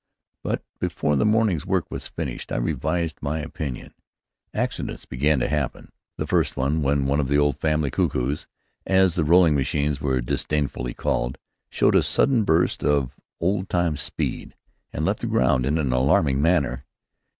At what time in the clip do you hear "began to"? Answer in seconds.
5.05-5.47